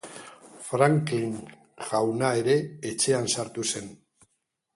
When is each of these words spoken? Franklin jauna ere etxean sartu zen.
Franklin 0.69 1.35
jauna 1.89 2.33
ere 2.41 2.57
etxean 2.93 3.31
sartu 3.37 3.69
zen. 3.75 3.95